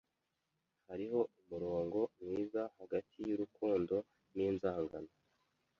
[0.89, 3.95] Hariho umurongo mwiza hagati y'urukundo
[4.35, 5.11] n'inzangano.